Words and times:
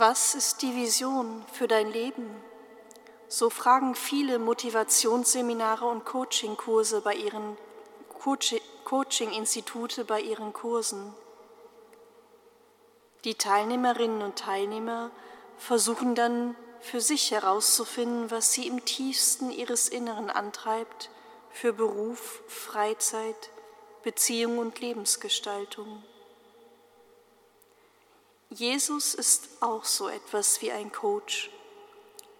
Was 0.00 0.36
ist 0.36 0.62
die 0.62 0.76
Vision 0.76 1.44
für 1.52 1.66
dein 1.66 1.90
Leben? 1.90 2.30
So 3.26 3.50
fragen 3.50 3.96
viele 3.96 4.38
Motivationsseminare 4.38 5.86
und 5.86 6.04
Coachingkurse 6.04 7.00
bei 7.00 7.14
ihren 7.14 7.56
Coaching-Institute 8.84 10.04
bei 10.04 10.20
ihren 10.20 10.52
Kursen. 10.52 11.12
Die 13.24 13.34
Teilnehmerinnen 13.34 14.22
und 14.22 14.38
Teilnehmer 14.38 15.10
versuchen 15.56 16.14
dann 16.14 16.54
für 16.78 17.00
sich 17.00 17.32
herauszufinden, 17.32 18.30
was 18.30 18.52
sie 18.52 18.68
im 18.68 18.84
tiefsten 18.84 19.50
ihres 19.50 19.88
Inneren 19.88 20.30
antreibt 20.30 21.10
für 21.50 21.72
Beruf, 21.72 22.40
Freizeit, 22.46 23.50
Beziehung 24.04 24.58
und 24.58 24.78
Lebensgestaltung. 24.78 26.04
Jesus 28.50 29.14
ist 29.14 29.48
auch 29.60 29.84
so 29.84 30.08
etwas 30.08 30.62
wie 30.62 30.72
ein 30.72 30.90
Coach. 30.90 31.50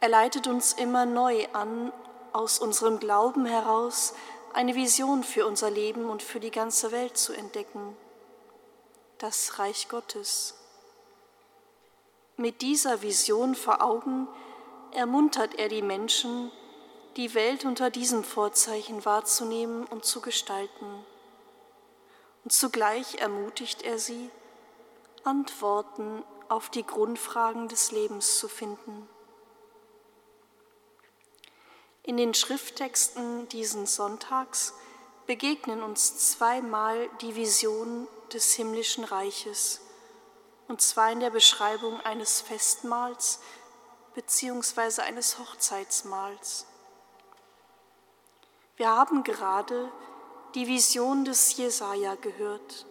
Er 0.00 0.08
leitet 0.08 0.46
uns 0.46 0.72
immer 0.72 1.04
neu 1.04 1.46
an, 1.52 1.92
aus 2.32 2.58
unserem 2.58 3.00
Glauben 3.00 3.44
heraus 3.44 4.14
eine 4.52 4.74
Vision 4.74 5.24
für 5.24 5.46
unser 5.46 5.70
Leben 5.70 6.08
und 6.08 6.22
für 6.22 6.38
die 6.38 6.50
ganze 6.50 6.92
Welt 6.92 7.18
zu 7.18 7.32
entdecken. 7.32 7.96
Das 9.18 9.58
Reich 9.58 9.88
Gottes. 9.88 10.54
Mit 12.36 12.62
dieser 12.62 13.02
Vision 13.02 13.54
vor 13.54 13.82
Augen 13.82 14.28
ermuntert 14.92 15.58
er 15.58 15.68
die 15.68 15.82
Menschen, 15.82 16.52
die 17.16 17.34
Welt 17.34 17.64
unter 17.64 17.90
diesem 17.90 18.22
Vorzeichen 18.22 19.04
wahrzunehmen 19.04 19.86
und 19.86 20.04
zu 20.04 20.20
gestalten. 20.20 21.04
Und 22.44 22.52
zugleich 22.52 23.16
ermutigt 23.16 23.82
er 23.82 23.98
sie, 23.98 24.30
Antworten 25.26 26.24
auf 26.48 26.70
die 26.70 26.86
Grundfragen 26.86 27.68
des 27.68 27.90
Lebens 27.90 28.38
zu 28.38 28.48
finden. 28.48 29.08
In 32.02 32.16
den 32.16 32.34
Schrifttexten 32.34 33.48
diesen 33.48 33.86
Sonntags 33.86 34.74
begegnen 35.26 35.82
uns 35.82 36.30
zweimal 36.30 37.08
die 37.20 37.34
Vision 37.34 38.06
des 38.32 38.54
himmlischen 38.54 39.02
Reiches, 39.02 39.80
und 40.68 40.80
zwar 40.80 41.10
in 41.10 41.18
der 41.20 41.30
Beschreibung 41.30 42.00
eines 42.02 42.40
Festmahls 42.40 43.40
bzw. 44.14 45.02
eines 45.02 45.38
Hochzeitsmahls. 45.38 46.66
Wir 48.76 48.90
haben 48.90 49.24
gerade 49.24 49.90
die 50.54 50.68
Vision 50.68 51.24
des 51.24 51.56
Jesaja 51.56 52.14
gehört. 52.14 52.86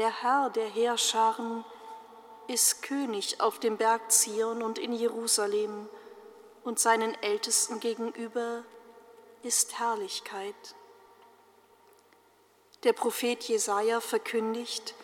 Der 0.00 0.22
Herr 0.22 0.48
der 0.48 0.66
Heerscharen 0.66 1.62
ist 2.48 2.82
König 2.82 3.38
auf 3.42 3.58
dem 3.58 3.76
Berg 3.76 4.10
Zion 4.10 4.62
und 4.62 4.78
in 4.78 4.94
Jerusalem, 4.94 5.90
und 6.64 6.78
seinen 6.78 7.14
Ältesten 7.22 7.80
gegenüber 7.80 8.64
ist 9.42 9.78
Herrlichkeit. 9.78 10.54
Der 12.82 12.94
Prophet 12.94 13.44
Jesaja 13.44 14.00
verkündigt, 14.00 14.94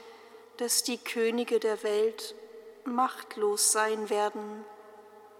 dass 0.56 0.82
die 0.82 0.96
Könige 0.96 1.60
der 1.60 1.82
Welt 1.82 2.34
machtlos 2.84 3.72
sein 3.72 4.08
werden 4.08 4.64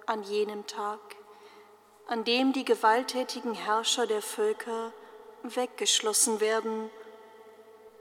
an 0.05 0.23
jenem 0.23 0.67
Tag, 0.67 1.01
an 2.09 2.25
dem 2.25 2.53
die 2.53 2.67
gewalttätigen 2.67 3.55
Herrscher 3.55 4.07
der 4.07 4.21
Völker 4.21 4.93
weggeschlossen 5.45 6.41
werden 6.41 6.91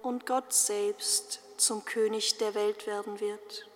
und 0.01 0.25
Gott 0.25 0.51
selbst 0.51 1.44
zum 1.65 1.83
König 1.83 2.37
der 2.37 2.53
Welt 2.53 2.85
werden 2.85 3.19
wird. 3.19 3.67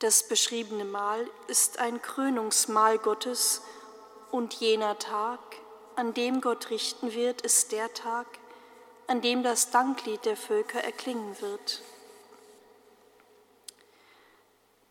Das 0.00 0.28
beschriebene 0.28 0.84
Mahl 0.84 1.26
ist 1.48 1.78
ein 1.78 2.02
Krönungsmahl 2.02 2.98
Gottes 2.98 3.62
und 4.30 4.52
jener 4.54 4.98
Tag, 4.98 5.40
an 5.94 6.12
dem 6.12 6.42
Gott 6.42 6.68
richten 6.68 7.14
wird, 7.14 7.40
ist 7.40 7.72
der 7.72 7.94
Tag, 7.94 8.26
an 9.06 9.22
dem 9.22 9.42
das 9.42 9.70
Danklied 9.70 10.26
der 10.26 10.36
Völker 10.36 10.84
erklingen 10.84 11.40
wird. 11.40 11.80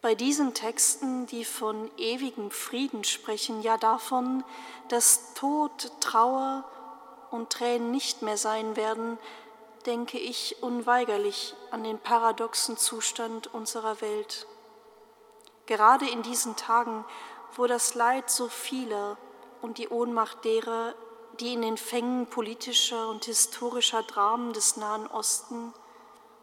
Bei 0.01 0.15
diesen 0.15 0.55
Texten, 0.55 1.27
die 1.27 1.45
von 1.45 1.91
ewigem 1.97 2.49
Frieden 2.49 3.03
sprechen, 3.03 3.61
ja 3.61 3.77
davon, 3.77 4.43
dass 4.87 5.35
Tod, 5.35 5.91
Trauer 5.99 6.63
und 7.29 7.51
Tränen 7.51 7.91
nicht 7.91 8.23
mehr 8.23 8.37
sein 8.37 8.75
werden, 8.75 9.19
denke 9.85 10.17
ich 10.17 10.61
unweigerlich 10.61 11.55
an 11.71 11.83
den 11.83 11.99
paradoxen 11.99 12.77
Zustand 12.77 13.53
unserer 13.53 14.01
Welt. 14.01 14.47
Gerade 15.65 16.07
in 16.07 16.21
diesen 16.23 16.55
Tagen, 16.55 17.05
wo 17.55 17.67
das 17.67 17.95
Leid 17.95 18.29
so 18.29 18.47
vieler 18.47 19.17
und 19.61 19.77
die 19.77 19.89
Ohnmacht 19.89 20.43
derer, 20.45 20.93
die 21.39 21.53
in 21.53 21.61
den 21.61 21.77
Fängen 21.77 22.27
politischer 22.27 23.09
und 23.09 23.25
historischer 23.25 24.03
Dramen 24.03 24.53
des 24.53 24.77
Nahen 24.77 25.07
Osten 25.07 25.73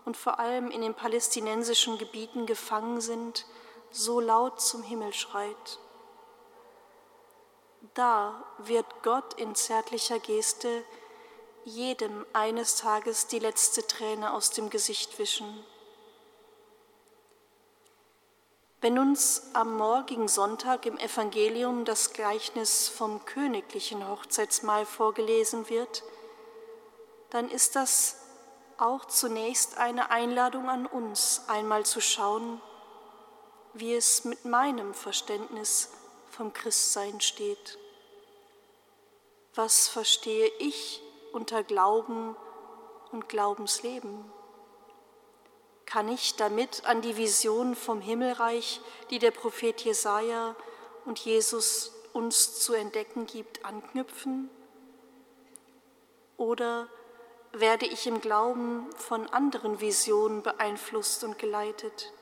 und 0.04 0.16
vor 0.16 0.38
allem 0.38 0.70
in 0.70 0.80
den 0.80 0.94
palästinensischen 0.94 1.98
Gebieten 1.98 2.46
gefangen 2.46 3.00
sind, 3.00 3.46
so 3.90 4.20
laut 4.20 4.60
zum 4.60 4.82
Himmel 4.82 5.12
schreit. 5.12 5.78
Da 7.94 8.42
wird 8.58 8.86
Gott 9.02 9.34
in 9.34 9.54
zärtlicher 9.54 10.18
Geste 10.18 10.84
jedem 11.64 12.26
eines 12.32 12.76
Tages 12.76 13.26
die 13.26 13.38
letzte 13.38 13.86
Träne 13.86 14.32
aus 14.32 14.50
dem 14.50 14.70
Gesicht 14.70 15.18
wischen. 15.18 15.64
Wenn 18.80 18.98
uns 18.98 19.50
am 19.52 19.76
morgigen 19.76 20.26
Sonntag 20.26 20.86
im 20.86 20.98
Evangelium 20.98 21.84
das 21.84 22.12
Gleichnis 22.12 22.88
vom 22.88 23.24
königlichen 23.24 24.08
Hochzeitsmahl 24.08 24.86
vorgelesen 24.86 25.68
wird, 25.68 26.02
dann 27.30 27.48
ist 27.48 27.76
das 27.76 28.16
auch 28.78 29.04
zunächst 29.04 29.78
eine 29.78 30.10
Einladung 30.10 30.68
an 30.68 30.86
uns, 30.86 31.42
einmal 31.46 31.86
zu 31.86 32.00
schauen, 32.00 32.60
wie 33.72 33.94
es 33.94 34.24
mit 34.24 34.44
meinem 34.44 34.94
Verständnis 34.94 35.90
vom 36.28 36.52
Christsein 36.52 37.20
steht. 37.20 37.78
Was 39.54 39.86
verstehe 39.86 40.48
ich 40.58 41.00
unter 41.32 41.62
Glauben 41.62 42.36
und 43.10 43.28
Glaubensleben? 43.28 44.24
Kann 45.86 46.08
ich 46.08 46.36
damit 46.36 46.86
an 46.86 47.02
die 47.02 47.16
Vision 47.16 47.74
vom 47.74 48.00
Himmelreich, 48.00 48.80
die 49.10 49.18
der 49.18 49.30
Prophet 49.30 49.80
Jesaja 49.82 50.56
und 51.04 51.18
Jesus 51.18 51.92
uns 52.12 52.60
zu 52.60 52.72
entdecken 52.72 53.26
gibt, 53.26 53.64
anknüpfen? 53.64 54.48
Oder 56.36 56.88
werde 57.52 57.86
ich 57.86 58.06
im 58.06 58.20
Glauben 58.20 58.88
von 58.96 59.28
anderen 59.28 59.80
Visionen 59.80 60.42
beeinflusst 60.42 61.24
und 61.24 61.38
geleitet? 61.38 62.12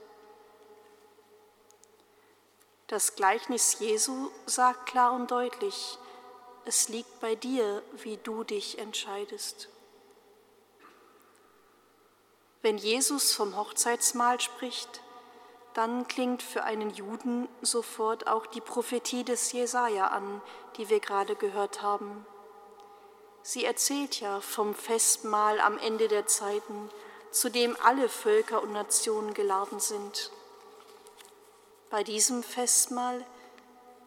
Das 2.89 3.15
Gleichnis 3.15 3.79
Jesu 3.79 4.31
sagt 4.47 4.87
klar 4.87 5.13
und 5.13 5.31
deutlich, 5.31 5.97
es 6.71 6.89
liegt 6.89 7.19
bei 7.19 7.35
dir, 7.35 7.83
wie 8.05 8.17
du 8.19 8.45
dich 8.45 8.79
entscheidest. 8.79 9.69
Wenn 12.63 12.79
Jesus 12.79 13.33
vom 13.33 13.57
Hochzeitsmahl 13.57 14.41
spricht, 14.41 15.03
dann 15.75 16.07
klingt 16.07 16.45
für 16.45 16.63
einen 16.63 16.91
Juden 16.91 17.49
sofort 17.61 18.29
auch 18.29 18.47
die 18.47 18.61
Prophetie 18.61 19.25
des 19.25 19.51
Jesaja 19.51 20.07
an, 20.07 20.41
die 20.77 20.89
wir 20.89 21.01
gerade 21.01 21.35
gehört 21.35 21.83
haben. 21.83 22.25
Sie 23.43 23.65
erzählt 23.65 24.21
ja 24.21 24.41
vom 24.41 24.73
Festmahl 24.77 25.59
am 25.59 25.77
Ende 25.77 26.07
der 26.07 26.27
Zeiten, 26.29 26.89
zu 27.33 27.49
dem 27.49 27.77
alle 27.83 28.09
Völker 28.09 28.63
und 28.63 28.73
Nationen 28.73 29.35
geladen 29.35 29.81
sind. 29.81 30.31
Bei 31.91 32.05
diesem 32.05 32.45
Festmahl 32.45 33.27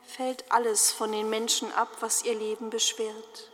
fällt 0.06 0.52
alles 0.52 0.92
von 0.92 1.12
den 1.12 1.30
Menschen 1.30 1.72
ab, 1.74 1.90
was 2.00 2.24
ihr 2.24 2.36
Leben 2.36 2.70
beschwert. 2.70 3.52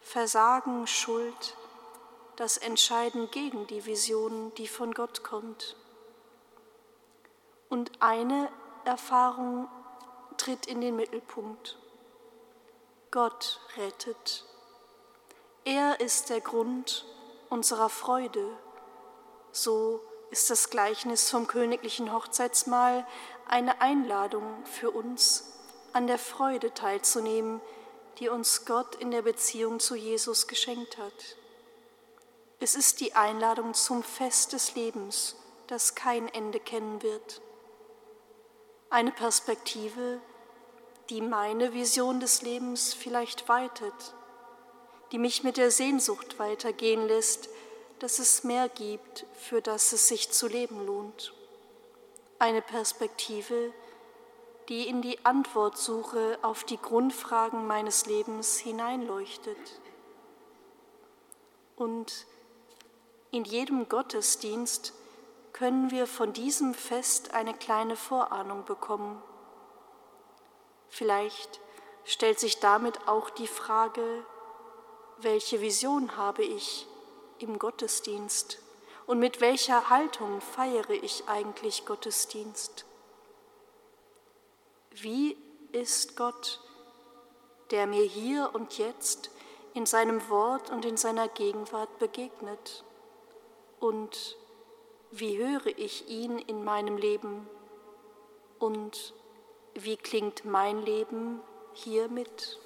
Versagen, 0.00 0.86
Schuld, 0.86 1.56
das 2.36 2.56
Entscheiden 2.56 3.30
gegen 3.30 3.66
die 3.66 3.84
Vision, 3.84 4.54
die 4.54 4.68
von 4.68 4.94
Gott 4.94 5.22
kommt. 5.22 5.76
Und 7.68 7.90
eine 8.00 8.48
Erfahrung 8.84 9.68
tritt 10.38 10.66
in 10.66 10.80
den 10.80 10.96
Mittelpunkt. 10.96 11.76
Gott 13.10 13.60
rettet. 13.76 14.44
Er 15.64 16.00
ist 16.00 16.30
der 16.30 16.40
Grund 16.40 17.04
unserer 17.50 17.88
Freude. 17.88 18.56
So 19.52 20.00
ist 20.30 20.50
das 20.50 20.70
Gleichnis 20.70 21.30
vom 21.30 21.46
königlichen 21.46 22.12
Hochzeitsmahl 22.12 23.06
eine 23.48 23.80
Einladung 23.80 24.64
für 24.64 24.90
uns, 24.90 25.52
an 25.92 26.06
der 26.06 26.18
Freude 26.18 26.74
teilzunehmen, 26.74 27.60
die 28.18 28.28
uns 28.28 28.64
Gott 28.64 28.94
in 28.96 29.10
der 29.10 29.22
Beziehung 29.22 29.80
zu 29.80 29.94
Jesus 29.94 30.46
geschenkt 30.46 30.98
hat. 30.98 31.36
Es 32.60 32.74
ist 32.74 33.00
die 33.00 33.14
Einladung 33.14 33.74
zum 33.74 34.02
Fest 34.02 34.52
des 34.52 34.74
Lebens, 34.74 35.36
das 35.68 35.94
kein 35.94 36.28
Ende 36.28 36.58
kennen 36.58 37.02
wird. 37.02 37.40
Eine 38.90 39.12
Perspektive, 39.12 40.20
die 41.10 41.20
meine 41.20 41.72
Vision 41.72 42.20
des 42.20 42.42
Lebens 42.42 42.94
vielleicht 42.94 43.48
weitet, 43.48 44.14
die 45.12 45.18
mich 45.18 45.44
mit 45.44 45.56
der 45.56 45.70
Sehnsucht 45.70 46.38
weitergehen 46.38 47.06
lässt, 47.06 47.48
dass 47.98 48.18
es 48.18 48.44
mehr 48.44 48.68
gibt, 48.68 49.24
für 49.34 49.62
das 49.62 49.92
es 49.92 50.08
sich 50.08 50.30
zu 50.30 50.48
leben 50.48 50.84
lohnt. 50.84 51.32
Eine 52.38 52.62
Perspektive, 52.62 53.72
die 54.68 54.86
in 54.86 55.02
die 55.02 55.24
Antwortsuche 55.24 56.38
auf 56.42 56.64
die 56.64 56.76
Grundfragen 56.76 57.66
meines 57.66 58.06
Lebens 58.06 58.58
hineinleuchtet. 58.58 59.58
Und 61.74 62.26
in 63.30 63.44
jedem 63.44 63.88
Gottesdienst 63.88 64.92
können 65.52 65.90
wir 65.90 66.06
von 66.06 66.32
diesem 66.32 66.74
Fest 66.74 67.34
eine 67.34 67.54
kleine 67.54 67.96
Vorahnung 67.96 68.64
bekommen. 68.64 69.20
Vielleicht 70.88 71.60
stellt 72.04 72.38
sich 72.38 72.60
damit 72.60 73.08
auch 73.08 73.30
die 73.30 73.48
Frage, 73.48 74.24
welche 75.18 75.60
Vision 75.60 76.16
habe 76.16 76.44
ich 76.44 76.86
im 77.38 77.58
Gottesdienst 77.58 78.58
und 79.08 79.18
mit 79.18 79.40
welcher 79.40 79.88
Haltung 79.88 80.42
feiere 80.42 80.90
ich 80.90 81.24
eigentlich 81.28 81.86
Gottesdienst? 81.86 82.84
Wie 84.90 85.34
ist 85.72 86.14
Gott, 86.14 86.60
der 87.70 87.86
mir 87.86 88.02
hier 88.04 88.50
und 88.52 88.76
jetzt 88.76 89.30
in 89.72 89.86
seinem 89.86 90.28
Wort 90.28 90.70
und 90.70 90.84
in 90.84 90.98
seiner 90.98 91.26
Gegenwart 91.26 91.98
begegnet? 91.98 92.84
Und 93.80 94.36
wie 95.10 95.38
höre 95.38 95.66
ich 95.78 96.06
ihn 96.08 96.38
in 96.38 96.62
meinem 96.62 96.98
Leben? 96.98 97.48
Und 98.58 99.14
wie 99.72 99.96
klingt 99.96 100.44
mein 100.44 100.82
Leben 100.82 101.40
hier 101.72 102.08
mit? 102.08 102.58